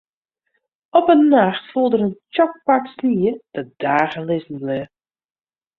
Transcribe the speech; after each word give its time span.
Op 0.97 1.05
in 1.13 1.21
nacht 1.33 1.63
foel 1.71 1.89
der 1.91 2.03
in 2.07 2.13
tsjok 2.31 2.51
pak 2.65 2.83
snie 2.95 3.33
dat 3.53 3.67
dagen 3.83 4.27
lizzen 4.29 4.57
bleau. 4.63 4.85